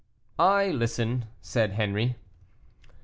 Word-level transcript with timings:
"I 0.39 0.69
listen," 0.71 1.25
said 1.41 1.73
Henri. 1.73 2.15